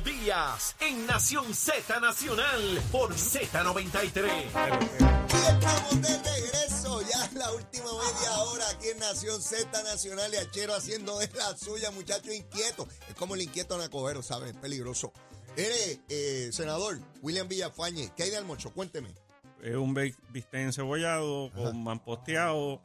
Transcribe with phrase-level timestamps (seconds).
[0.00, 4.28] Díaz en Nación Z Nacional por Z93.
[4.28, 10.36] Y estamos de regreso, ya la última media hora aquí en Nación Z Nacional y
[10.36, 12.86] Achero haciendo de la suya, muchachos inquietos.
[13.08, 14.50] Es como el inquieto Anacobero, ¿sabes?
[14.50, 15.12] Es peligroso.
[15.56, 18.72] Eres, eh, senador William Villafañe, ¿qué hay de almuerzo?
[18.72, 19.08] Cuénteme.
[19.62, 22.80] Es un bistec encebollado con manposteado,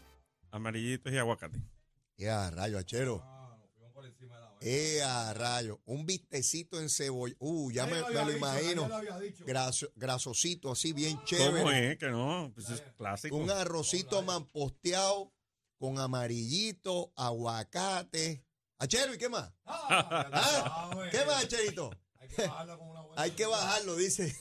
[0.51, 1.59] amarillitos y aguacate.
[2.17, 3.32] Ya, rayo, Achero.
[4.65, 5.81] Eh, a rayo.
[5.85, 7.35] Un bistecito en cebolla.
[7.39, 8.87] Uh, ya me, me lo imagino.
[9.45, 11.91] Graso- grasosito, así bien ¿Cómo chévere.
[11.91, 11.97] es?
[11.97, 13.35] Que no, pues es clásico.
[13.35, 15.33] Un arrocito manposteado
[15.77, 18.45] con amarillito, aguacate.
[18.79, 19.51] Achero, ¿y qué más?
[19.65, 20.89] ¿Ah?
[21.11, 21.91] ¿Qué más, Acherito?
[23.15, 24.35] Hay que bajarlo, dice.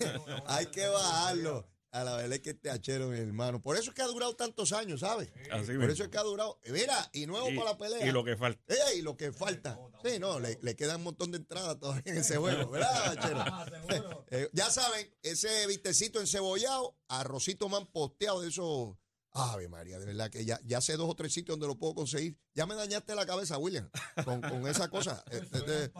[0.47, 1.69] Hay que bajarlo.
[1.93, 3.61] A la verdad es que este achero, mi hermano.
[3.61, 5.31] Por eso es que ha durado tantos años, ¿sabes?
[5.51, 5.93] Así Por mismo.
[5.93, 6.59] eso es que ha durado.
[6.71, 8.07] Mira, y nuevo Y- para la pelea.
[8.07, 8.61] Y lo que falta.
[8.73, 9.79] Eh, y lo que falta.
[10.03, 14.25] Sí, no, le, le queda un montón de entradas todavía en ese juego, ¿verdad, Achero?
[14.31, 18.97] Eh, ya saben, ese vistecito encebollado, arrocito man posteado de esos.
[19.35, 21.95] Ave María, de verdad que ya, ya sé dos o tres sitios donde lo puedo
[21.95, 22.39] conseguir.
[22.55, 23.91] Ya me dañaste la cabeza, William,
[24.25, 25.23] con, con esa cosa.
[25.31, 25.93] Este, este,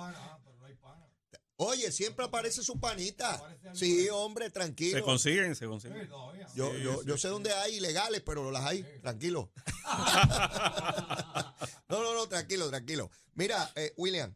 [1.57, 3.43] oye, siempre aparece su panita.
[3.75, 4.99] Sí, hombre, tranquilo.
[4.99, 6.09] Se consiguen, se consiguen.
[6.55, 8.83] Yo, yo, yo sé dónde hay ilegales, pero las hay.
[9.01, 9.53] Tranquilo.
[11.89, 13.11] no, no, no, tranquilo, tranquilo.
[13.35, 14.35] Mira, eh, William,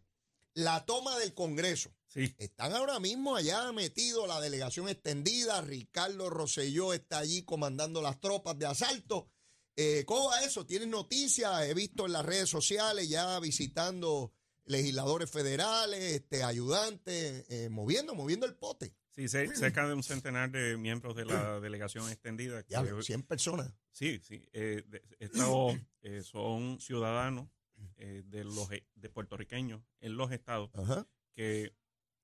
[0.55, 1.95] la toma del Congreso.
[2.09, 2.35] Sí.
[2.39, 5.61] Están ahora mismo allá metidos la delegación extendida.
[5.61, 9.29] Ricardo Rosselló está allí comandando las tropas de asalto.
[9.77, 10.65] Eh, ¿Cómo va eso?
[10.65, 11.67] ¿Tienes noticias?
[11.67, 14.33] He visto en las redes sociales ya visitando
[14.67, 18.95] legisladores federales, este, ayudantes, eh, moviendo, moviendo el pote.
[19.11, 22.63] Sí, ce- cerca de un centenar de miembros de la delegación extendida.
[22.63, 23.73] que- Ya, 100 personas.
[23.91, 24.47] Sí, sí.
[24.53, 27.49] eh, de- estos eh, son ciudadanos
[27.97, 31.07] eh, de los e- de puertorriqueños en los estados Ajá.
[31.35, 31.73] que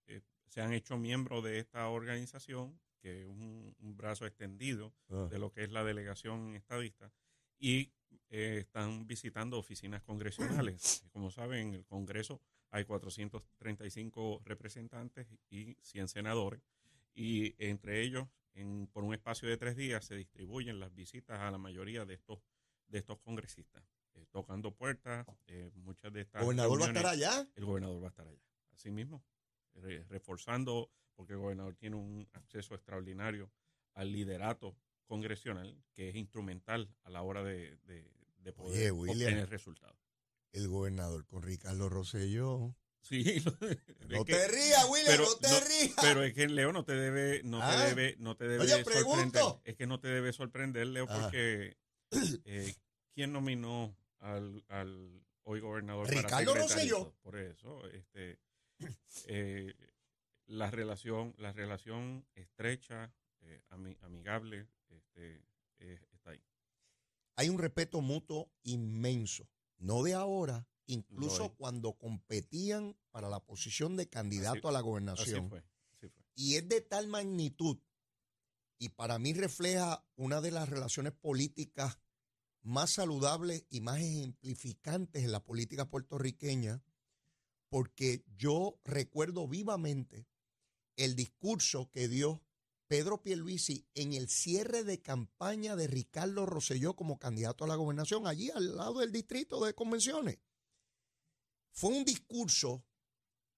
[0.07, 5.29] eh, se han hecho miembros de esta organización, que es un, un brazo extendido Ah.
[5.31, 7.11] de lo que es la delegación estadista,
[7.63, 7.93] y
[8.29, 11.05] eh, están visitando oficinas congresionales.
[11.13, 12.41] Como saben, en el Congreso
[12.71, 16.61] hay 435 representantes y 100 senadores,
[17.15, 21.51] y entre ellos, en, por un espacio de tres días, se distribuyen las visitas a
[21.51, 22.41] la mayoría de estos,
[22.89, 23.85] de estos congresistas,
[24.15, 26.41] eh, tocando puertas, eh, muchas de estas...
[26.41, 27.49] ¿El gobernador va a estar allá?
[27.55, 28.43] el gobernador va a estar allá.
[28.73, 29.23] Así mismo,
[29.75, 33.53] re- reforzando, porque el gobernador tiene un acceso extraordinario
[33.95, 34.75] al liderato
[35.07, 39.29] congresional, que es instrumental a la hora de, de, de poder Oye, William.
[39.29, 39.99] obtener resultados.
[40.53, 42.77] El gobernador con Ricardo Rosselló.
[43.01, 43.25] Sí,
[44.09, 45.97] No que- te rías, William, pero no te no- rías.
[46.01, 47.77] pero es que Leo no te debe, no Ah.
[47.77, 48.95] te debe, no te debe sorprender.
[49.03, 49.61] pregunto.
[49.65, 51.77] Es que no te debe sorprender, Leo, porque
[52.45, 52.75] eh,
[53.15, 56.63] ¿quién nominó al, al hoy gobernador Ricardo para?
[56.63, 57.13] Rosselló.
[57.23, 58.39] Por eso, este,
[59.27, 59.75] eh,
[60.47, 65.45] la relación, la relación estrecha, eh, ami- amigable, este,
[65.79, 66.43] eh, está ahí.
[67.37, 69.49] Hay un respeto mutuo inmenso.
[69.79, 74.89] No de ahora, incluso cuando competían para la posición de candidato Así- a la Así
[74.89, 75.49] gobernación.
[75.49, 76.25] fue, así fue.
[76.35, 77.79] Y es de tal magnitud,
[78.79, 81.99] y para mí refleja una de las relaciones políticas
[82.63, 86.83] más saludables y más ejemplificantes en la política puertorriqueña,
[87.69, 90.27] porque yo recuerdo vivamente
[90.97, 92.43] el discurso que dio
[92.93, 98.27] Pedro Pierluisi en el cierre de campaña de Ricardo Rosselló como candidato a la gobernación,
[98.27, 100.41] allí al lado del distrito de convenciones.
[101.71, 102.85] Fue un discurso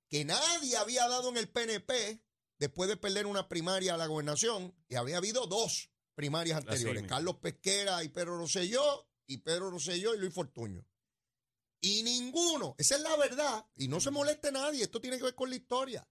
[0.08, 2.22] que nadie había dado en el PNP
[2.60, 7.02] después de perder una primaria a la gobernación, y había habido dos primarias anteriores.
[7.08, 10.86] Carlos Pesquera y Pedro Rosselló, y Pedro Rosselló y Luis Fortuño.
[11.80, 15.34] Y ninguno, esa es la verdad, y no se moleste nadie, esto tiene que ver
[15.34, 16.06] con la historia.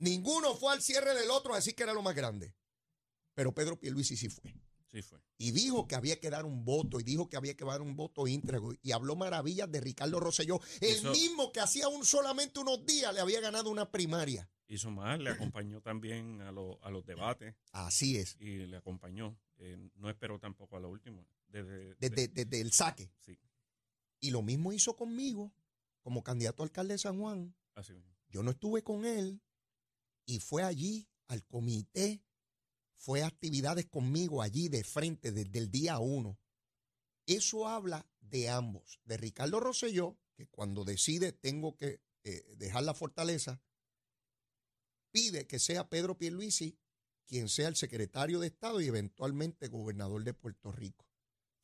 [0.00, 2.54] Ninguno fue al cierre del otro a decir que era lo más grande.
[3.34, 4.52] Pero Pedro Pierluisi sí fue.
[4.90, 5.20] Sí fue.
[5.38, 7.94] Y dijo que había que dar un voto, y dijo que había que dar un
[7.94, 12.84] voto íntegro, y habló maravillas de Ricardo Rosselló, el mismo que hacía un solamente unos
[12.84, 14.50] días le había ganado una primaria.
[14.66, 19.38] Hizo más, le acompañó también a, lo- a los debates Así es, y le acompañó.
[19.58, 21.24] Eh, no esperó tampoco a lo último.
[21.48, 23.12] Desde, desde, desde el saque.
[23.18, 23.38] sí,
[24.20, 25.52] Y lo mismo hizo conmigo,
[26.02, 27.54] como candidato a alcalde de San Juan.
[27.76, 27.94] así.
[28.28, 29.40] Yo no estuve con él
[30.30, 32.22] y fue allí al comité,
[32.94, 36.38] fue a actividades conmigo allí de frente desde el día uno.
[37.26, 42.94] Eso habla de ambos, de Ricardo Rosselló, que cuando decide tengo que eh, dejar la
[42.94, 43.60] fortaleza,
[45.10, 46.78] pide que sea Pedro Pierluisi
[47.26, 51.06] quien sea el secretario de Estado y eventualmente gobernador de Puerto Rico.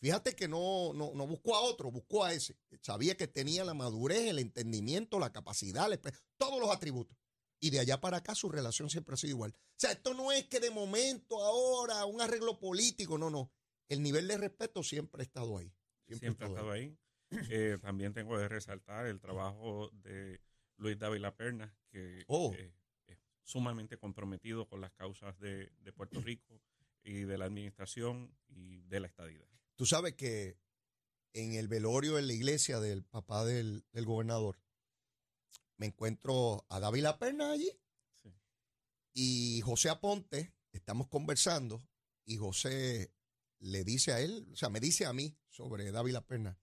[0.01, 2.57] Fíjate que no, no, no buscó a otro, buscó a ese.
[2.83, 5.89] Sabía que tenía la madurez, el entendimiento, la capacidad,
[6.37, 7.17] todos los atributos.
[7.61, 9.55] Y de allá para acá su relación siempre ha sido igual.
[9.57, 13.51] O sea, esto no es que de momento, ahora, un arreglo político, no, no.
[13.89, 15.73] El nivel de respeto siempre ha estado ahí.
[16.07, 16.97] Siempre, ha estado ahí.
[17.31, 20.41] Eh, también tengo que resaltar el trabajo de
[20.77, 22.53] Luis Dávila Perna, que Oh.
[22.55, 22.73] eh,
[23.07, 26.61] es sumamente comprometido con las causas de, de Puerto Rico
[27.03, 29.47] y de la administración y de la estadidad.
[29.77, 30.59] Tú sabes que
[31.33, 34.59] en el velorio en la iglesia del papá del, del gobernador,
[35.79, 37.71] me encuentro a Dávila Perna allí
[38.15, 38.35] Sí.
[39.15, 41.87] y José Aponte, estamos conversando
[42.25, 43.13] y José
[43.59, 46.59] le dice a él, o sea, me dice a mí sobre Dávila Perna,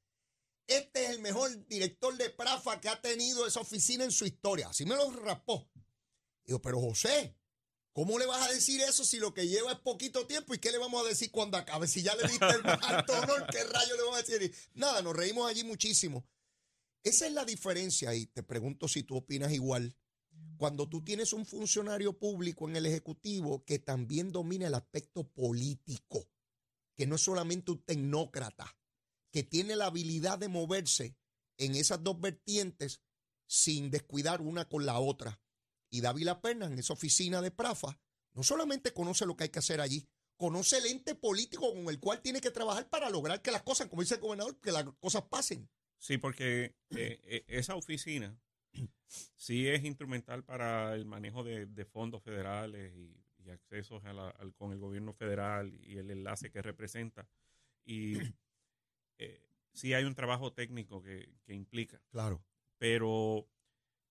[0.67, 4.69] este es el mejor director de Prafa que ha tenido esa oficina en su historia.
[4.69, 5.69] Así me lo rapó.
[6.45, 7.35] Digo, pero José,
[7.91, 10.53] ¿cómo le vas a decir eso si lo que lleva es poquito tiempo?
[10.53, 11.87] ¿Y qué le vamos a decir cuando acabe?
[11.87, 14.55] Si ya le diste el alto honor, ¿qué rayo le vamos a decir?
[14.73, 16.25] Nada, nos reímos allí muchísimo.
[17.03, 19.97] Esa es la diferencia y te pregunto si tú opinas igual.
[20.57, 26.29] Cuando tú tienes un funcionario público en el Ejecutivo que también domina el aspecto político,
[26.95, 28.77] que no es solamente un tecnócrata,
[29.31, 31.17] que tiene la habilidad de moverse
[31.57, 33.01] en esas dos vertientes
[33.47, 35.41] sin descuidar una con la otra.
[35.89, 37.99] Y Dávila Perna, en esa oficina de Prafa,
[38.31, 40.07] no solamente conoce lo que hay que hacer allí,
[40.37, 43.87] conoce el ente político con el cual tiene que trabajar para lograr que las cosas,
[43.87, 45.69] como dice el gobernador, que las cosas pasen.
[46.03, 48.37] Sí, porque eh, eh, esa oficina
[49.07, 54.31] sí es instrumental para el manejo de, de fondos federales y, y accesos a la-
[54.31, 57.29] al- con el gobierno federal y el enlace que representa.
[57.85, 58.15] Y
[59.17, 62.43] eh, sí hay un trabajo técnico que, que implica, Claro.
[62.77, 63.47] pero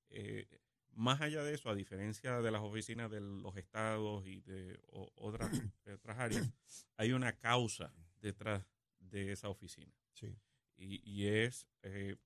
[0.08, 0.48] eh,
[0.92, 5.12] más allá de eso, a diferencia de las oficinas de los estados y de o-
[5.16, 5.50] otras,
[5.84, 6.50] de otras áreas,
[6.96, 8.64] hay una causa detrás
[8.98, 10.34] de esa oficina Sí.
[10.82, 12.16] Y, y es eh,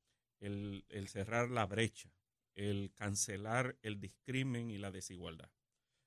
[0.40, 2.10] el, el cerrar la brecha,
[2.54, 5.50] el cancelar el discrimen y la desigualdad.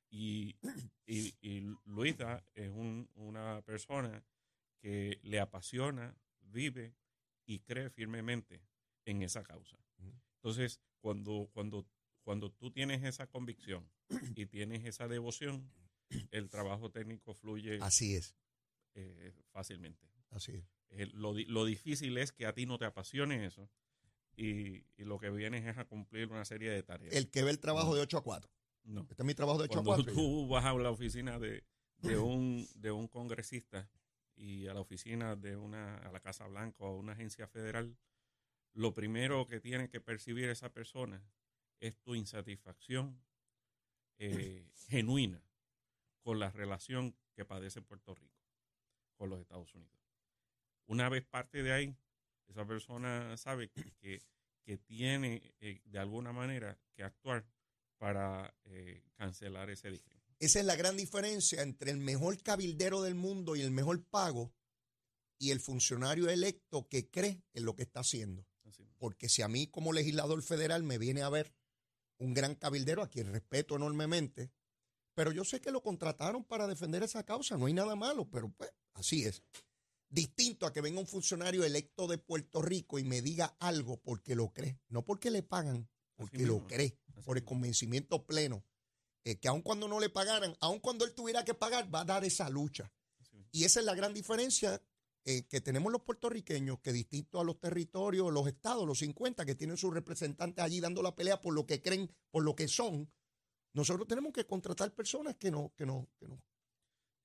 [0.10, 0.58] Y,
[1.06, 4.24] y, y Luisa es un- una persona
[4.82, 6.96] que le apasiona, vive
[7.46, 8.62] y cree firmemente
[9.06, 9.78] en esa causa.
[10.38, 11.86] Entonces, cuando, cuando,
[12.24, 13.90] cuando tú tienes esa convicción
[14.36, 15.72] y tienes esa devoción,
[16.32, 18.36] el trabajo técnico fluye Así es,
[18.96, 20.08] eh, fácilmente.
[20.32, 20.66] Así es.
[20.92, 23.70] Eh, lo, lo difícil es que a ti no te apasione eso
[24.36, 27.14] y, y lo que vienes es a cumplir una serie de tareas.
[27.14, 28.52] El que ve el trabajo de 8 a 4.
[28.86, 29.02] no.
[29.02, 30.14] Este es mi trabajo de 8 a Cuando 4.
[30.14, 31.64] tú vas a la oficina de,
[31.98, 33.90] de, un, de un congresista
[34.36, 37.98] y a la oficina de una, a la Casa Blanca o a una agencia federal,
[38.74, 41.22] lo primero que tiene que percibir esa persona
[41.80, 43.22] es tu insatisfacción
[44.18, 45.44] eh, genuina
[46.22, 48.40] con la relación que padece Puerto Rico
[49.16, 49.99] con los Estados Unidos.
[50.90, 51.96] Una vez parte de ahí,
[52.48, 54.24] esa persona sabe que,
[54.64, 57.46] que, tiene eh, de alguna manera que actuar
[57.98, 60.24] para eh, cancelar ese discrimen.
[60.40, 64.52] Esa es la gran diferencia entre el mejor cabildero del mundo y el mejor pago
[65.38, 68.48] y el funcionario electo que cree en lo que está haciendo.
[68.64, 68.88] Así.
[68.98, 71.54] Porque si a mí como legislador federal me viene a ver
[72.18, 74.52] un gran cabildero a quien respeto enormemente,
[75.14, 78.52] pero yo sé que lo contrataron para defender esa causa, no hay nada malo, pero
[78.52, 79.44] pues así es.
[80.10, 84.36] Distinto a que venga un funcionario electo de Puerto Rico y me diga algo porque
[84.36, 88.66] lo cree, no porque le pagan, porque lo mismo, cree, así por el convencimiento pleno,
[89.24, 92.06] eh, que aun cuando no le pagaran, aun cuando él tuviera que pagar, va a
[92.06, 92.92] dar esa lucha.
[93.52, 94.82] Y esa es la gran diferencia
[95.26, 99.56] eh, que tenemos los puertorriqueños, que distinto a los territorios, los estados, los 50, que
[99.56, 103.12] tienen sus representantes allí dando la pelea por lo que creen, por lo que son,
[103.74, 106.42] nosotros tenemos que contratar personas que, no, que, no, que, no,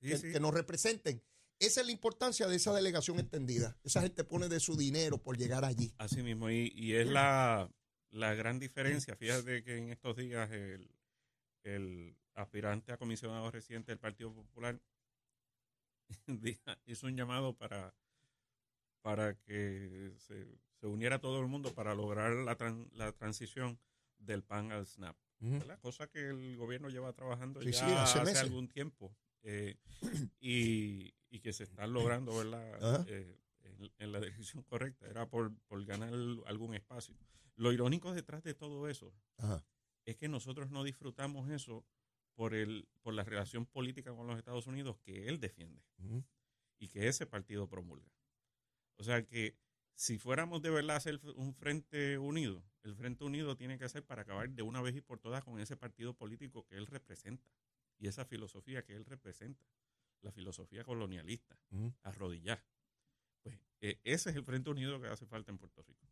[0.00, 0.32] Sí, que, sí.
[0.32, 1.22] que nos representen.
[1.66, 3.76] Esa es la importancia de esa delegación extendida.
[3.84, 5.92] Esa gente pone de su dinero por llegar allí.
[5.98, 7.70] Así mismo, y, y es la,
[8.10, 9.16] la gran diferencia.
[9.16, 10.90] Fíjate que en estos días el,
[11.62, 14.80] el aspirante a comisionado reciente del Partido Popular
[16.86, 17.94] hizo un llamado para,
[19.02, 20.46] para que se,
[20.80, 23.78] se uniera todo el mundo para lograr la, tran- la transición
[24.18, 25.16] del PAN al SNAP.
[25.66, 29.76] La cosa que el gobierno lleva trabajando Sí, ya sí, hace algún tiempo eh,
[30.40, 33.06] y, y que se están logrando ¿verdad?
[33.08, 36.12] Eh, en, en la dirección correcta, era por, por ganar
[36.46, 37.14] algún espacio.
[37.56, 39.64] Lo irónico detrás de todo eso Ajá.
[40.04, 41.86] es que nosotros no disfrutamos eso
[42.34, 45.82] por, el, por la relación política con los Estados Unidos que él defiende
[46.78, 48.10] y que ese partido promulga.
[48.96, 49.56] O sea que
[49.94, 54.04] si fuéramos de verdad a hacer un frente unido, el frente unido tiene que ser
[54.04, 57.48] para acabar de una vez y por todas con ese partido político que él representa
[57.98, 59.66] y esa filosofía que él representa,
[60.20, 61.94] la filosofía colonialista, Ujú.
[62.02, 62.64] arrodillar.
[63.42, 66.08] Pues eh, ese es el frente unido que hace falta en Puerto Rico.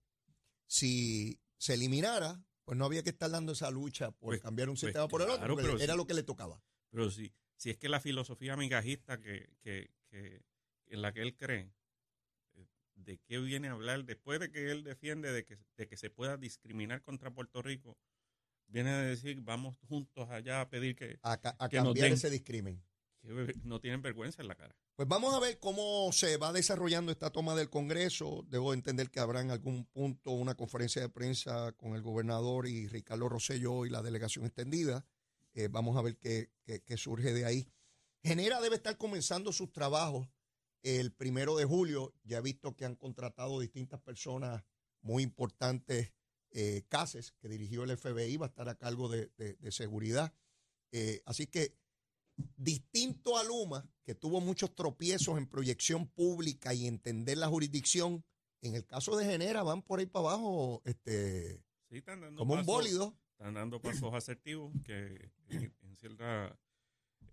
[0.67, 4.75] Si se eliminara Pues no había que estar dando esa lucha por Pues- cambiar un
[4.75, 6.63] pues sistema por el otro, claro, porque pero era lo que le tocaba.
[6.91, 10.45] Pero si, si es que la filosofía migajista que, que, que
[10.87, 11.73] en la que él cree,
[12.55, 14.05] eh, ¿de qué viene a hablar?
[14.05, 17.99] Después de que él defiende de que, de que se pueda discriminar contra Puerto Rico,
[18.69, 22.07] viene a decir, vamos juntos allá a pedir que, A, ca- a Que nos cambiar
[22.09, 22.15] den.
[22.15, 22.83] ese discrimen.
[23.21, 24.75] que no tienen vergüenza en la cara.
[24.97, 28.45] Pues vamos a ver cómo se va desarrollando esta toma del Congreso.
[28.49, 32.89] Debo entender que habrá en algún punto una conferencia de prensa con el gobernador y
[32.89, 35.07] Ricardo Rosselló y la delegación extendida.
[35.55, 37.69] Eh, vamos a ver qué, qué- qué surge de ahí.
[38.25, 40.29] Genera debe estar comenzando sus trabajos
[40.83, 42.13] el primero de julio.
[42.25, 44.65] Ya he visto que han contratado distintas personas
[45.01, 46.13] muy importantes.
[46.55, 50.33] Eh, Cases, que dirigió el FBI, va a estar a cargo de, de- de seguridad.
[50.93, 51.75] Eh, así que
[52.57, 58.25] distinto a Luma, que tuvo muchos tropiezos en proyección pública y entender la jurisdicción,
[58.61, 62.55] en el caso de Genera van por ahí para abajo este, Sí, están dando como
[62.55, 63.17] un bólido.
[63.33, 66.59] están dando pasos asertivos que en, en cierta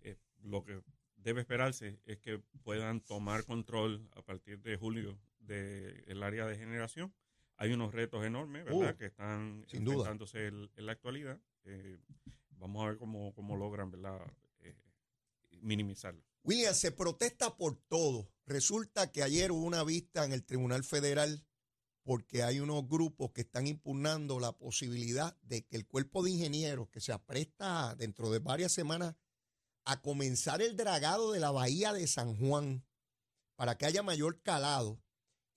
[0.04, 0.82] eh, lo que
[1.18, 7.14] debe esperarse es que puedan tomar control a partir de julio del área de generación.
[7.60, 8.94] Hay unos retos enormes, ¿verdad?
[8.94, 11.42] Uh, que están sin enfrentándose en la actualidad.
[11.66, 12.00] Eh,
[12.52, 14.18] vamos a ver cómo, cómo logran, ¿verdad?
[14.62, 14.78] Eh,
[15.62, 16.24] minimizarlo.
[16.44, 18.32] William, se protesta por todo.
[18.46, 21.46] Resulta que ayer hubo una vista en el Tribunal Federal
[22.04, 26.88] porque hay unos grupos que están impugnando la posibilidad de que el cuerpo de ingenieros
[26.90, 29.16] que se apresta dentro de varias semanas
[29.84, 32.86] a comenzar el dragado de la bahía de San Juan
[33.56, 35.02] para que haya mayor calado.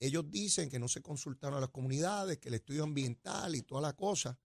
[0.03, 3.83] Ellos dicen que no se consultaron a las comunidades, que el estudio ambiental y toda
[3.83, 4.37] la cosa,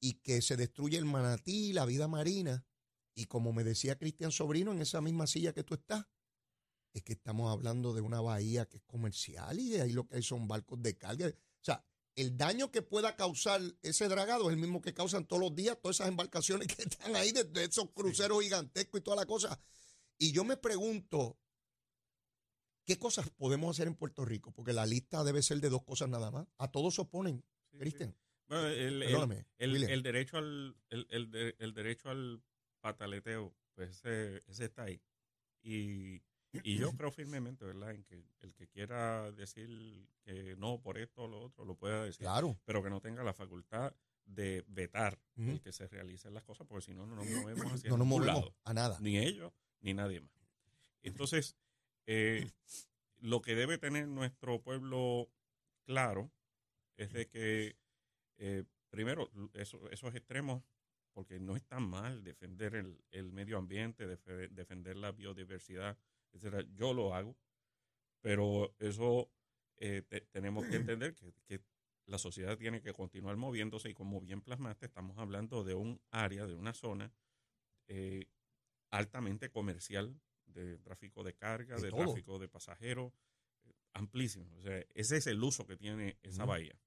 [0.00, 2.66] y que se destruye el manatí, la vida marina.
[3.14, 6.06] Y como me decía Cristian Sobrino en esa misma silla que tú estás,
[6.92, 10.16] es que estamos hablando de una bahía que es comercial y de ahí lo que
[10.16, 11.28] hay son barcos de carga.
[11.28, 11.84] O sea,
[12.16, 15.78] el daño que pueda causar ese dragado es el mismo que causan todos los días
[15.80, 19.60] todas esas embarcaciones que están ahí, de, de esos cruceros gigantescos y toda la cosa.
[20.18, 21.38] Y yo me pregunto,
[22.90, 24.50] ¿qué cosas podemos hacer en Puerto Rico?
[24.50, 26.48] Porque la lista debe ser de dos cosas nada más.
[26.58, 27.78] A todos se oponen, Sí, sí.
[27.78, 28.16] Cristian.
[28.48, 29.90] Bueno, el, el- Perdóname, el, William.
[29.92, 32.42] el derecho al el, el de- el derecho al
[32.80, 35.00] pataleteo pues ese, ese está ahí
[35.62, 36.20] y,
[36.64, 41.22] y yo creo firmemente verdad en que el que quiera decir que no por esto
[41.22, 42.58] o lo otro lo pueda decir Claro.
[42.64, 43.94] pero que no tenga la facultad
[44.24, 45.50] de vetar Ujú.
[45.52, 48.06] el que se realicen las cosas porque si no no nos movemos hacia No nos
[48.08, 48.98] movemos lado a nada.
[49.00, 50.32] ni ellos ni nadie más.
[51.02, 51.56] Entonces,
[52.12, 52.50] eh,
[53.20, 55.30] lo que debe tener nuestro pueblo
[55.84, 56.32] claro
[56.96, 57.76] es de que,
[58.38, 60.64] eh, primero, eso- esos extremos,
[61.12, 65.98] porque no está mal defender el, medio ambiente, defe- defender la biodiversidad,
[66.32, 66.64] etcétera.
[66.74, 67.36] Yo lo hago,
[68.20, 69.30] pero eso
[69.78, 71.60] eh, te- tenemos que entender que, que
[72.06, 76.46] la sociedad tiene que continuar moviéndose y como bien plasmaste, estamos hablando de un área,
[76.46, 77.12] de una zona
[77.88, 78.26] eh,
[78.90, 80.20] altamente comercial
[80.52, 83.12] de tráfico de carga, De de, tráfico de pasajeros,
[83.64, 84.50] eh, amplísimo.
[84.58, 86.78] O sea, ese es el uso que tiene esa bahía.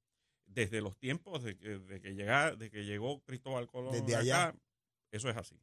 [0.45, 4.55] Desde los tiempos de que, de que, de que llegó Cristóbal Colón Desde acá, allá.
[5.11, 5.59] eso es así,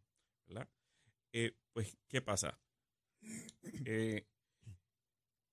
[0.47, 0.69] ¿verdad?
[1.33, 2.59] Eh, pues, ¿qué pasa?
[3.85, 4.26] Eh,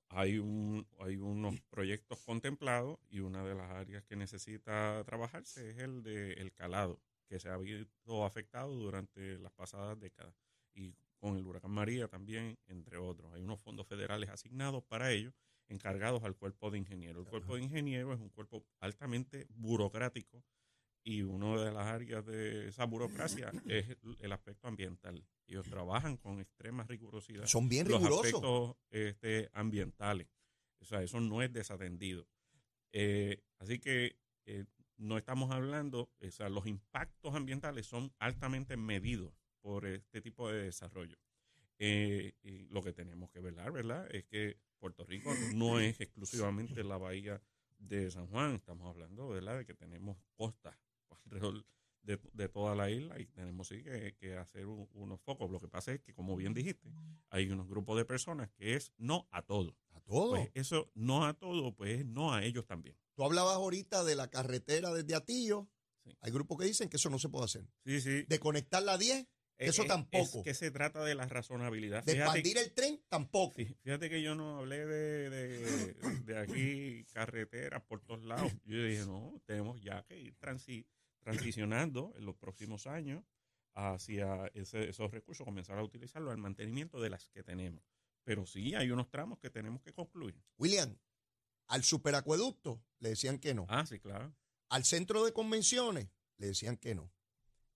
[0.10, 5.80] hay, un, hay unos proyectos contemplados y una de las áreas que necesita trabajarse es
[5.80, 10.34] el de el calado, que se ha visto afectado durante las pasadas décadas.
[10.74, 13.34] Y con el huracán María también, entre otros.
[13.34, 15.34] Hay unos fondos federales asignados para ello,
[15.68, 17.26] encargados al cuerpo de ingenieros.
[17.26, 20.44] El cuerpo de ingenieros es un cuerpo altamente burocrático
[21.04, 25.26] y una de las áreas de esa burocracia es el- aspecto ambiental.
[25.48, 28.26] Ellos trabajan con extrema rigurosidad Son bien los rigurosos.
[28.26, 30.28] aspectos este, ambientales.
[30.80, 32.28] O sea, eso no es desatendido.
[32.92, 34.66] Eh, así que eh,
[34.98, 39.34] no estamos hablando, o sea, los impactos ambientales son altamente medidos
[39.68, 41.18] por este tipo de desarrollo.
[41.78, 44.08] Eh, y lo que tenemos que velar, ¿verdad?
[44.16, 47.42] Es que Puerto Rico no es exclusivamente la bahía
[47.78, 49.58] de San Juan, estamos hablando, ¿verdad?
[49.58, 50.74] De que tenemos costas
[51.26, 51.66] alrededor
[52.02, 55.52] de, de toda la isla y tenemos sí que, que hacer un- unos focos.
[55.52, 56.90] Lo que pasa es que, como bien dijiste,
[57.30, 59.76] hay unos grupos de personas que es no a todo.
[59.92, 60.30] A todo.
[60.30, 62.96] Pues eso no a todo, pues es no a ellos también.
[63.16, 65.68] Tú hablabas ahorita de la carretera desde Atillo.
[66.06, 66.16] Sí.
[66.22, 67.68] Hay grupos que dicen que eso no se puede hacer.
[67.84, 68.24] Sí, sí.
[68.30, 70.40] De conectar la 10, eso Eh, tampoco.
[70.40, 72.04] Es que se trata de la razonabilidad.
[72.04, 73.56] de Fíjate, expandir el tren, tampoco.
[73.60, 75.94] fí- fíjate que yo no hablé de, de,
[76.26, 78.52] de aquí carreteras por todos lados.
[78.66, 80.86] Yo dije, no, tenemos ya que ir transi-
[81.20, 83.24] transicionando en los próximos años
[83.74, 87.84] hacia ese- esos recursos, comenzar a utilizarlos al mantenimiento de las que tenemos.
[88.24, 90.36] Pero sí hay unos tramos que tenemos que concluir.
[90.58, 90.98] William,
[91.68, 93.66] al superacueducto le decían que no.
[93.70, 94.36] Ah, sí, claro.
[94.70, 97.12] Al centro de convenciones le decían que no.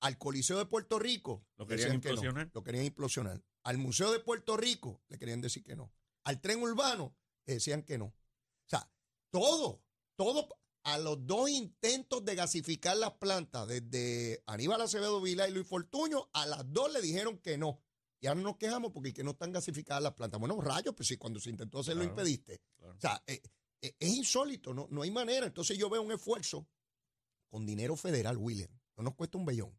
[0.01, 2.13] Al Coliseo de Puerto Rico Lo querían decían que no.
[2.15, 2.51] implosionar.
[2.53, 3.43] Lo querían implosionar.
[3.63, 5.93] Al Museo de Puerto Rico le querían decir que no.
[6.24, 7.15] Al tren urbano
[7.46, 8.05] le decían que no.
[8.05, 8.15] O
[8.67, 8.91] sea,
[9.29, 9.84] todo,
[10.15, 10.50] todo,
[10.84, 16.29] a los dos intentos de gasificar las plantas, desde Aníbal Acevedo Vila y Luis Fortuño,
[16.34, 17.79] a las dos le dijeron que no.
[18.20, 20.39] Y ahora nos quejamos porque que no están gasificadas las plantas.
[20.39, 22.12] Bueno, rayos, pues sí, cuando se intentó hacer lo Claro.
[22.12, 22.62] impediste.
[22.77, 22.96] Claro.
[22.96, 23.41] O sea, eh,
[23.81, 25.46] eh, es insólito, no, no hay manera.
[25.48, 26.67] Entonces yo veo un esfuerzo
[27.50, 28.70] con dinero federal, William.
[28.96, 29.75] No nos cuesta un bellón.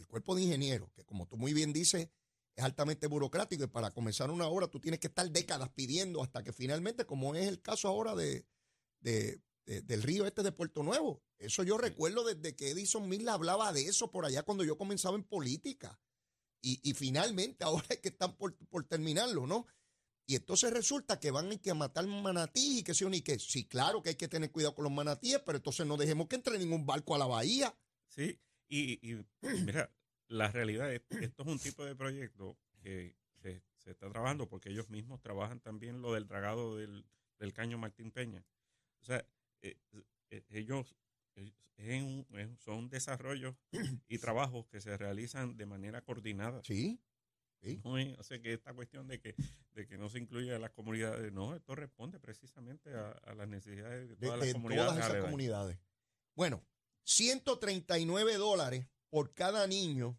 [0.00, 2.08] El cuerpo de ingenieros, que como tú muy bien dices,
[2.56, 6.42] es altamente burocrático y para comenzar una obra tú tienes que estar décadas pidiendo hasta
[6.42, 8.46] que finalmente, como es el caso ahora de,
[9.00, 11.22] de- de- del río este de Puerto Nuevo.
[11.38, 15.16] Eso yo recuerdo desde que Edison Mill hablaba de eso por allá cuando yo comenzaba
[15.16, 16.00] en política.
[16.62, 19.66] Y, y finalmente ahora es que están por, por terminarlo, ¿no?
[20.26, 23.38] Y entonces resulta que van a matar manatí y que sí o ni que.
[23.38, 26.36] Sí, claro que hay que tener cuidado con los manatíes, pero entonces no dejemos que
[26.36, 27.74] entre ningún barco a la bahía.
[28.08, 28.38] Sí,
[28.70, 29.24] y, y
[29.64, 29.90] mira,
[30.28, 34.70] la realidad es esto es un tipo de proyecto que se, se está trabajando porque
[34.70, 37.04] ellos mismos trabajan también lo del dragado del,
[37.38, 38.44] del caño Martín Peña.
[39.02, 39.26] O sea,
[39.62, 39.76] eh,
[40.30, 40.94] eh, ellos
[41.34, 43.54] eh, es un- es- son desarrollos
[44.08, 46.62] y trabajos que se realizan de manera coordinada.
[46.64, 47.00] Sí.
[47.84, 49.34] No es- o sea, que esta cuestión de que,
[49.72, 53.48] de que no se incluya a las comunidades, no, esto responde precisamente a, a las
[53.48, 54.92] necesidades de todas de las comunidades.
[54.94, 55.78] todas esas comunidades.
[56.34, 56.62] Bueno,
[57.10, 60.16] 139 dólares por cada niño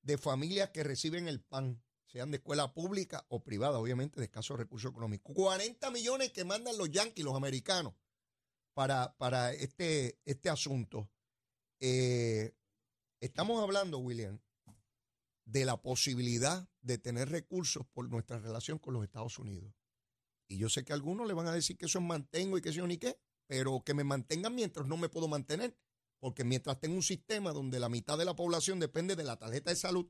[0.00, 4.58] de familias que reciben el PAN, sean de escuela pública o privada, obviamente de escasos
[4.58, 5.34] recursos económicos.
[5.36, 7.94] 40 millones que mandan los yanquis, los americanos,
[8.72, 11.10] para, para este, este asunto.
[11.78, 12.56] Eh,
[13.20, 14.40] estamos hablando, William,
[15.44, 19.74] de la posibilidad de tener recursos por nuestra relación con los Estados Unidos.
[20.48, 22.70] Y yo sé que algunos le van a decir que eso es mantengo y que
[22.70, 25.76] eso ni qué, pero que me mantengan mientras no me puedo mantener.
[26.20, 29.70] Porque mientras tengo un sistema donde la mitad de la población depende de la tarjeta
[29.70, 30.06] de salud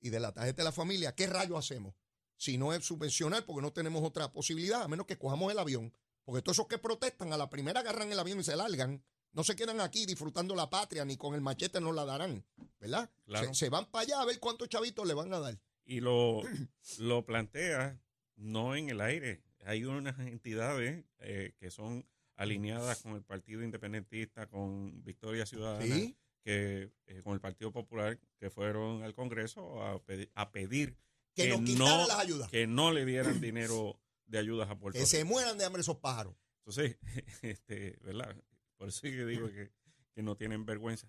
[0.00, 1.94] y de la tarjeta de la familia, ¿qué rayo hacemos?
[2.36, 5.94] Si no es subvencionar, porque no tenemos otra posibilidad, a menos que cojamos el avión.
[6.24, 9.04] Porque todos esos que protestan a la primera agarran el avión y se largan.
[9.32, 12.44] No se quedan aquí disfrutando la patria, ni con el machete nos la darán,
[12.78, 13.10] ¿verdad?
[13.24, 13.48] Claro.
[13.48, 15.58] Se, se van para allá a ver cuántos chavitos le van a dar.
[15.84, 16.42] y lo,
[16.98, 18.00] lo plantea
[18.36, 19.42] no en el aire.
[19.64, 22.06] Hay unas entidades eh, que son
[22.42, 26.16] alineadas con el Partido Independentista, con Victoria Ciudadana, ¿Sí?
[26.44, 30.96] que eh, con el Partido Popular, que fueron al Congreso a, pedi- a pedir
[31.34, 32.50] Que, que no- las ayudas.
[32.50, 35.10] que no le dieran dinero de ayudas a Puerto Que Rico.
[35.10, 36.34] se mueran de hambre esos pájaros.
[36.58, 36.98] Entonces,
[37.42, 38.36] este, ¿verdad?
[38.76, 39.70] Por eso es que digo que,
[40.14, 41.08] que no tienen vergüenza.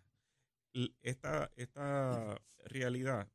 [1.01, 3.29] Esta, esta realidad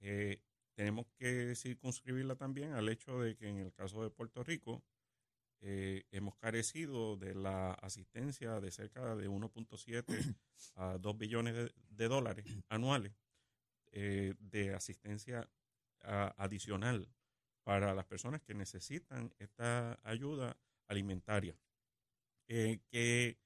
[0.00, 0.40] eh,
[0.74, 4.82] tenemos que circunscribirla también al hecho de que en el caso de Puerto Rico
[5.60, 10.36] eh, hemos carecido de la asistencia de cerca de 1.7
[10.76, 13.12] a 2 billones de, de dólares anuales
[13.92, 15.48] eh, de asistencia
[16.02, 17.08] a- adicional
[17.64, 20.56] para las personas que necesitan esta ayuda
[20.88, 21.56] alimentaria.
[22.48, 23.38] Eh, que,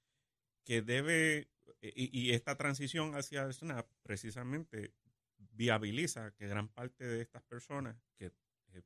[0.65, 1.49] que debe,
[1.81, 4.93] y, y esta transición hacia el SNAP precisamente
[5.37, 8.31] viabiliza que gran parte de estas personas que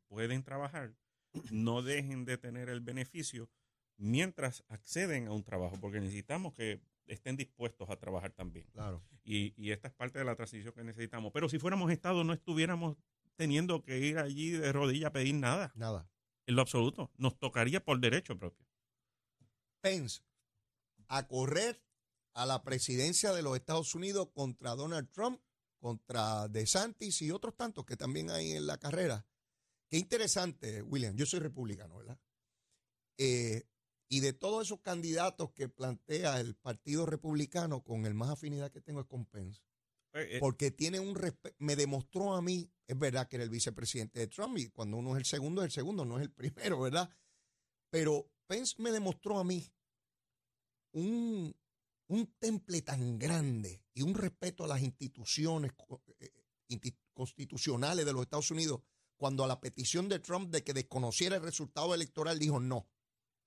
[0.08, 0.96] pueden trabajar
[1.52, 3.50] no dejen de tener el beneficio
[3.98, 8.68] mientras acceden a un trabajo, porque necesitamos que estén dispuestos a trabajar también.
[8.74, 9.02] Claro.
[9.24, 11.32] Y, y esta es parte de la transición que necesitamos.
[11.34, 12.98] Pero si fuéramos Estado, no estuviéramos
[13.36, 16.10] teniendo que ir allí de rodillas a pedir nada, Nada.
[16.46, 17.12] en lo absoluto.
[17.18, 18.66] Nos tocaría por derecho propio.
[19.82, 20.22] Pence
[21.08, 21.82] a correr
[22.34, 25.42] a la presidencia de los Estados Unidos contra Donald Trump,
[25.80, 29.26] contra DeSantis y otros tantos que también hay en la carrera.
[29.90, 31.16] Qué interesante, William.
[31.16, 32.20] Yo soy republicano, ¿verdad?
[33.18, 33.64] Eh,
[34.10, 38.82] y de todos esos candidatos que plantea el Partido Republicano, con el más afinidad que
[38.82, 39.62] tengo es con Pence.
[40.14, 43.50] Eh, eh, Porque tiene un respeto, me demostró a mí, es verdad que era el
[43.50, 46.32] vicepresidente de Trump y cuando uno es el segundo es el segundo, no es el
[46.32, 47.10] primero, ¿verdad?
[47.90, 49.66] Pero Pence me demostró a mí
[50.94, 51.54] un,
[52.08, 55.74] un temple tan grande y un respeto a las instituciones
[57.14, 58.82] constitucionales de los Estados Unidos
[59.18, 62.88] cuando a la petición de Trump de que desconociera el resultado electoral dijo no,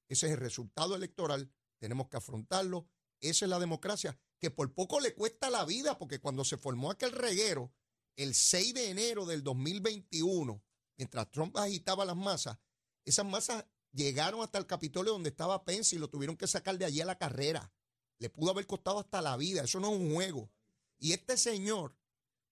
[0.09, 2.88] ese es el resultado electoral, tenemos que afrontarlo,
[3.20, 6.90] esa es la democracia, que por poco le cuesta la vida porque cuando se formó
[6.90, 7.72] aquel reguero
[8.16, 10.62] el 6 de enero del 2021,
[10.96, 12.59] mientras Trump agitaba las masas,
[13.04, 16.85] esas masas llegaron hasta el Capitolio donde estaba Pence y lo tuvieron que sacar de
[16.85, 17.72] allí a la carrera.
[18.18, 20.50] Le pudo haber costado hasta la vida, eso no es un juego.
[20.98, 21.96] Y este señor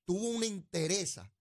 [0.04, 1.32] tuvo una interesa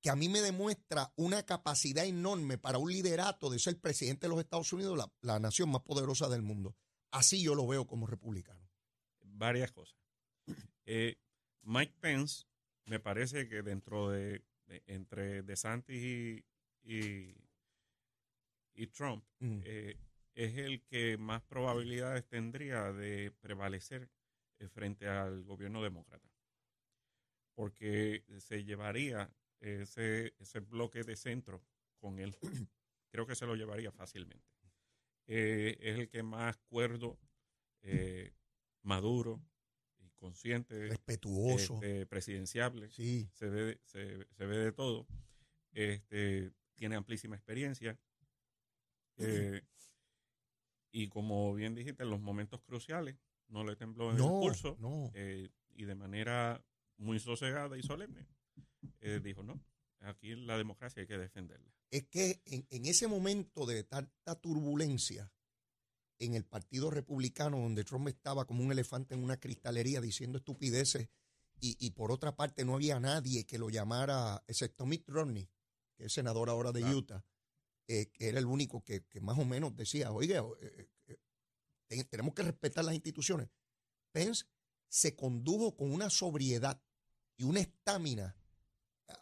[0.00, 4.30] que a mí me demuestra una capacidad enorme para un liderato de ser presidente de
[4.30, 6.76] los Estados Unidos, la, la nación más poderosa del mundo.
[7.10, 8.68] Así yo lo veo como republicano.
[9.22, 9.98] varias cosas.
[10.84, 11.16] Eh,
[11.62, 12.44] Mike Pence,
[12.86, 16.44] me parece que dentro de, de- entre DeSantis y,
[16.82, 17.34] y,
[18.74, 19.60] y Trump, Mm.
[19.64, 19.98] eh,
[20.34, 24.08] es el que más probabilidades tendría de prevalecer
[24.58, 26.28] eh, frente al gobierno demócrata.
[27.54, 29.30] Porque se llevaría
[29.60, 31.62] ese, ese bloque de centro
[31.98, 32.36] con él.
[33.10, 34.46] Creo que se lo llevaría fácilmente.
[35.26, 37.18] Eh, es el que más cuerdo,
[37.82, 38.32] eh,
[38.82, 39.40] maduro
[39.98, 41.74] y consciente, Respetuoso.
[41.74, 43.28] este, presidenciable Sí.
[43.34, 45.06] se ve, se, se ve de todo.
[45.72, 47.98] Este, tiene amplísima experiencia.
[49.18, 49.62] Eh,
[50.92, 53.16] y como bien dijiste, en los momentos cruciales
[53.48, 55.10] no le tembló en el pulso no.
[55.14, 56.64] eh, y de manera
[56.96, 58.26] muy sosegada y solemne
[59.00, 59.60] eh, dijo, no,
[60.00, 61.72] aquí la democracia hay que defenderla.
[61.90, 65.32] Es que en, en ese momento de tanta turbulencia
[66.18, 71.08] en el Partido Republicano, donde Trump estaba como un elefante en una cristalería diciendo estupideces,
[71.62, 75.48] y, y por otra parte no había nadie que lo llamara, excepto Mitt Romney,
[75.96, 76.98] que es senador ahora de Claro.
[76.98, 77.24] Utah,
[77.86, 81.18] eh, que era el único que, que más o menos decía, oye, eh, eh,
[81.86, 83.48] te- tenemos que respetar las instituciones.
[84.12, 84.44] Pence
[84.88, 86.82] se condujo con una sobriedad
[87.36, 88.36] y una estamina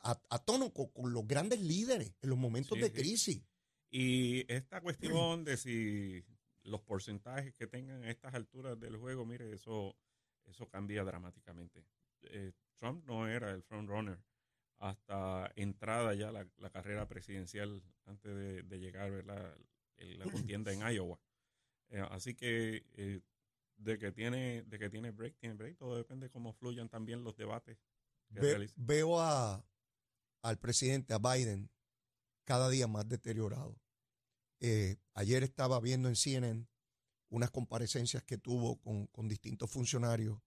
[0.03, 3.43] a, a tono con, con los grandes líderes en los momentos Sí, de crisis.
[3.91, 6.25] Y esta cuestión de si
[6.65, 9.97] los porcentajes que tengan a estas alturas del juego, mire, eso,
[10.45, 11.85] eso cambia dramáticamente.
[12.23, 14.19] Eh, Trump no era el frontrunner
[14.79, 19.57] hasta entrada ya la, la carrera presidencial antes de, de llegar ¿verdad?
[19.97, 21.19] La contienda en Iowa.
[21.91, 23.21] Eh, así que eh,
[23.77, 25.77] de que tiene de que tiene break, tiene break.
[25.79, 27.79] Todo depende de cómo fluyan también los debates
[28.35, 29.65] que Ve- veo a,
[30.43, 31.71] al presidente, a Biden,
[32.45, 33.81] cada día más deteriorado.
[34.61, 36.67] Eh, ayer estaba viendo en CNN
[37.31, 40.41] unas comparecencias que tuvo con, con distintos funcionarios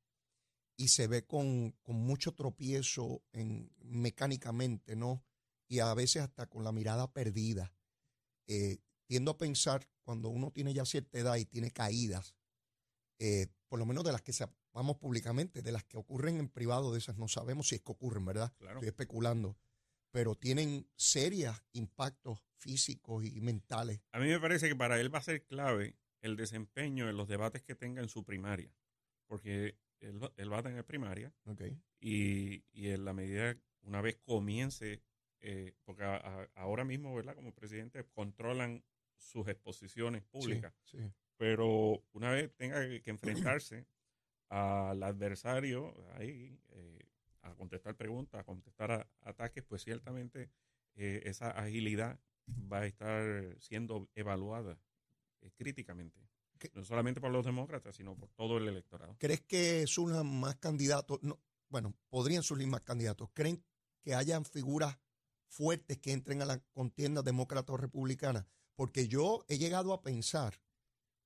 [0.77, 5.23] y se ve con, con mucho tropiezo en, mecánicamente, ¿no?
[5.67, 7.71] Y a veces hasta con la mirada perdida.
[8.47, 12.35] Eh, tiendo a pensar, cuando uno tiene ya cierta edad y tiene caídas,
[13.19, 16.91] eh, por lo menos de las que sepamos públicamente, de las que ocurren en privado,
[16.91, 18.51] de esas no sabemos si es que ocurren, ¿verdad?
[18.57, 18.79] Claro.
[18.79, 19.57] Estoy especulando.
[20.11, 24.01] Pero tienen serios impactos físicos y mentales.
[24.11, 27.27] A mí me parece que para él va a ser clave el desempeño en los
[27.27, 28.71] debates que tenga en su primaria,
[29.27, 31.61] porque él, va- él va a tener primaria ¿ok?
[31.99, 35.01] y, y en la medida, una vez comience,
[35.39, 37.33] eh, porque a- a- ahora mismo, ¿verdad?
[37.35, 38.83] Como presidente controlan
[39.17, 41.11] sus exposiciones públicas, Sí, sí.
[41.37, 43.87] pero una vez tenga que, que enfrentarse
[44.49, 46.99] al adversario ahí, eh,
[47.41, 50.49] a contestar preguntas, a contestar a- ataques, pues ciertamente
[50.95, 52.19] eh, esa agilidad
[52.71, 54.79] va a estar siendo evaluada
[55.41, 56.19] eh, críticamente.
[56.57, 56.71] ¿Qué?
[56.75, 59.15] No solamente por los demócratas, sino por todo el electorado.
[59.19, 61.19] ¿Crees que surjan más candidatos?
[61.23, 63.29] No, bueno, podrían surgir más candidatos.
[63.33, 63.63] ¿Creen
[64.03, 64.99] que hayan figuras
[65.47, 68.47] fuertes que entren a la contienda demócrata o republicana?
[68.75, 70.61] Porque yo he llegado a pensar,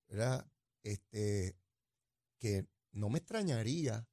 [0.08, 0.50] ¿verdad?
[0.84, 1.58] Este,
[2.40, 4.08] que no me extrañaría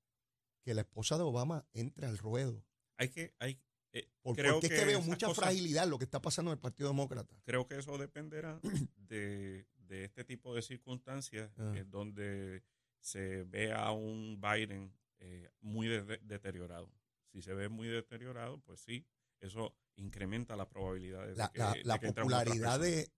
[0.63, 2.65] que la esposa de Obama entre al ruedo.
[2.97, 3.61] Hay que, hay,
[3.93, 6.57] eh, Por- creo porque es que veo mucha cosas- fragilidad lo que está pasando en
[6.57, 7.37] el Partido Demócrata.
[7.45, 8.61] Creo que eso dependerá
[8.97, 11.73] de, de este tipo de circunstancias Ah.
[11.77, 12.63] eh, donde
[13.01, 16.91] se ve a un Biden eh, muy de- deteriorado.
[17.33, 19.07] Si se ve muy deteriorado, pues sí,
[19.41, 23.11] eso incrementa la probabilidad de La, que, la- de que popularidad de,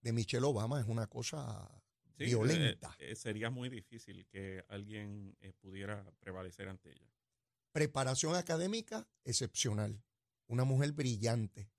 [0.00, 1.68] de Michelle Obama es una cosa
[2.16, 2.94] Sí, eh, violenta.
[2.98, 7.10] eh, sería muy difícil que alguien eh, pudiera prevalecer ante ella.
[7.72, 10.02] Preparación académica excepcional.
[10.46, 11.70] Una mujer brillante,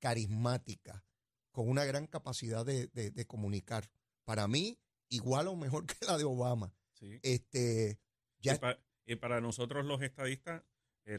[0.00, 1.04] carismática,
[1.50, 3.90] con una gran capacidad de, de- de comunicar.
[4.24, 4.78] Para mí,
[5.08, 6.72] igual o mejor que la de Obama.
[6.92, 7.18] Sí.
[7.22, 7.98] Este,
[8.38, 10.62] ya Y, pa- y para nosotros los estadistas,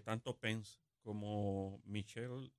[0.03, 2.51] tanto Pence como Michelle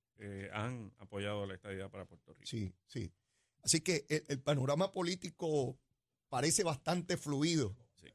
[0.51, 2.45] han apoyado la estadidad para Puerto Rico.
[2.47, 3.13] Sí, sí.
[3.61, 5.77] Así que el, el panorama político
[6.29, 8.07] parece bastante fluido, Sí.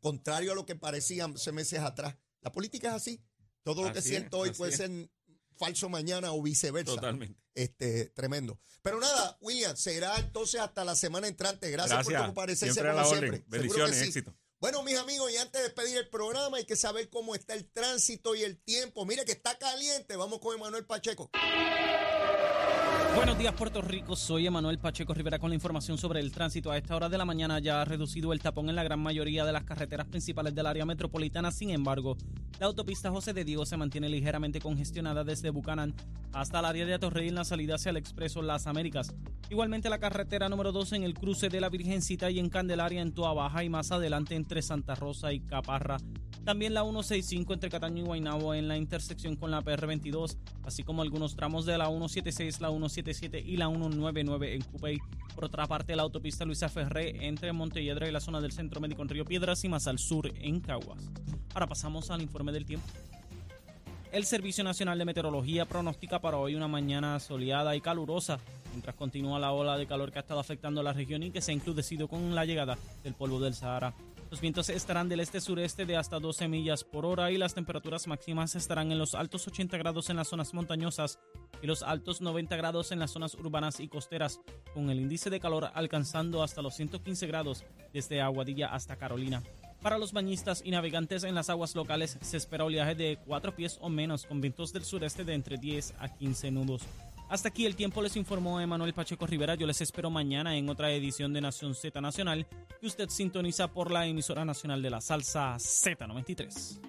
[0.00, 2.16] contrario a lo que parecía hace meses atrás.
[2.40, 3.20] La política es así.
[3.62, 4.78] Todo lo que siento es, hoy puede es.
[4.78, 5.10] ser
[5.56, 6.94] falso mañana o viceversa.
[6.94, 7.40] Totalmente.
[7.54, 8.58] Este, tremendo.
[8.82, 11.70] Pero nada, William, será entonces hasta la semana entrante.
[11.70, 13.44] Gracias, por comparecerse Siempre a como siempre.
[13.48, 14.04] Bendiciones, sí.
[14.06, 14.34] éxito.
[14.60, 17.68] Bueno, mis amigos, y antes de despedir el programa, hay que saber cómo está el
[17.70, 19.04] tránsito y el tiempo.
[19.04, 20.16] Mire que está caliente.
[20.16, 21.30] Vamos con Emanuel Pacheco.
[23.18, 24.14] Buenos días, Puerto Rico.
[24.14, 26.70] Soy Emanuel Pacheco Rivera con la información sobre el tránsito.
[26.70, 29.44] A esta hora de la mañana ya ha reducido el tapón en la gran mayoría
[29.44, 31.50] de las carreteras principales del área metropolitana.
[31.50, 32.16] Sin embargo,
[32.60, 35.96] la autopista José de Diego se mantiene ligeramente congestionada desde Bucanán
[36.32, 39.12] hasta el área de Atorrey en la salida hacia el Expreso Las Américas.
[39.50, 43.12] Igualmente la carretera número 2 en el cruce de la Virgencita y en Candelaria en
[43.12, 45.96] Toa Baja y más adelante entre Santa Rosa y Caparra
[46.44, 51.02] También la 165 entre Cataño y Guaynabo en la intersección con la PR22, así como
[51.02, 52.68] algunos tramos de la 176, la
[53.14, 54.98] 177 y la 199 en Cupey.
[55.34, 59.02] Por otra parte, la autopista Luisa Ferré entre Montelledra y la zona del Centro Médico
[59.02, 61.10] en Río Piedras y más al sur en Caguas.
[61.54, 62.86] Ahora pasamos al informe del tiempo.
[64.10, 68.38] El Servicio Nacional de Meteorología pronostica para hoy una mañana soleada y calurosa,
[68.72, 71.52] mientras continúa la ola de calor que ha estado afectando la región y que se
[71.52, 73.94] ha encrudecido con la llegada del polvo del Sahara.
[74.30, 78.54] Los vientos estarán del este-sureste de hasta 12 millas por hora y las temperaturas máximas
[78.56, 81.18] estarán en los altos 80 grados en las zonas montañosas
[81.62, 84.40] y los altos 90 grados en las zonas urbanas y costeras,
[84.74, 87.64] con el índice de calor alcanzando hasta los 115 grados
[87.94, 89.42] desde Aguadilla hasta Carolina.
[89.80, 93.78] Para los bañistas y navegantes en las aguas locales se espera oleaje de 4 pies
[93.80, 96.82] o menos con vientos del sureste de entre 10 a 15 nudos.
[97.28, 99.54] Hasta aquí el tiempo les informó Emanuel Pacheco Rivera.
[99.54, 102.46] Yo les espero mañana en otra edición de Nación Z Nacional
[102.80, 106.80] que usted sintoniza por la emisora nacional de la salsa Z93.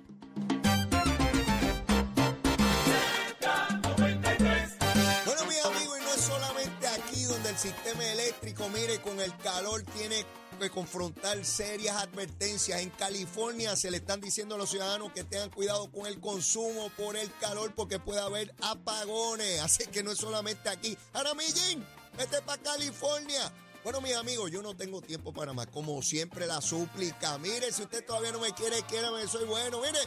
[5.25, 9.36] Bueno, mis amigos, y no es solamente aquí donde el sistema eléctrico, mire, con el
[9.38, 10.23] calor tiene
[10.60, 12.82] que confrontar serias advertencias.
[12.82, 16.91] En California se le están diciendo a los ciudadanos que tengan cuidado con el consumo
[16.98, 19.60] por el calor porque puede haber apagones.
[19.63, 20.98] Así que no es solamente aquí.
[21.13, 21.86] Aramillín,
[22.17, 23.52] vete para California.
[23.84, 25.67] Bueno, mis amigos, yo no tengo tiempo para más.
[25.67, 27.38] Como siempre, la súplica.
[27.38, 29.80] Mire, si usted todavía no me quiere, quiérame, soy bueno.
[29.80, 30.00] Mire,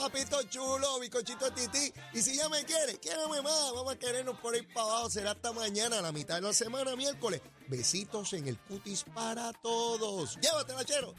[0.00, 1.92] papito chulo, bicochito tití.
[2.14, 3.72] Y si ya me quiere, quiérame más.
[3.74, 5.10] Vamos a querernos por ahí para abajo.
[5.10, 7.42] Será hasta mañana, la mitad de la semana, miércoles.
[7.68, 10.38] Besitos en el cutis para todos.
[10.40, 11.14] Llévatela, chero.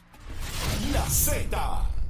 [0.92, 2.01] La Z